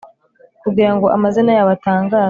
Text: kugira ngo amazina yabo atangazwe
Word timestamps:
kugira 0.63 0.91
ngo 0.95 1.05
amazina 1.15 1.51
yabo 1.53 1.71
atangazwe 1.77 2.17